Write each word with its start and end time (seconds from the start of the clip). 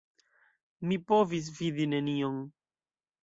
Mi 0.91 0.97
povis 1.11 1.51
vidi 1.59 1.87
nenion. 1.93 2.41